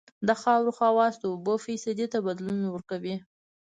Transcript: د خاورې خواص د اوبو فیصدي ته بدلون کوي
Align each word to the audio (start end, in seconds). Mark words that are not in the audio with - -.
د 0.27 0.29
خاورې 0.41 0.71
خواص 0.77 1.13
د 1.19 1.23
اوبو 1.33 1.53
فیصدي 1.65 2.05
ته 2.13 2.17
بدلون 2.27 2.59
کوي 2.89 3.15